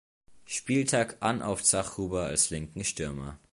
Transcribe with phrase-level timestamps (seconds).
[0.47, 3.37] Spieltag an auf Zachhuber als linken Stürmer.